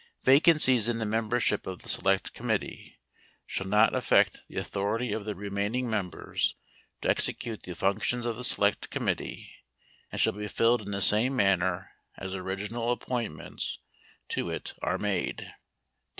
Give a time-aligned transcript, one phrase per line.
[0.23, 2.95] Vacancies in the membership of the select com 4 mittee
[3.45, 6.55] shall not affect the authority of the remaining mem 5 bers
[7.01, 9.57] to execute the functions of the select committee
[10.11, 13.77] and 6 shall be filled in the same manner as original appointments
[14.27, 15.53] 7 to it are made.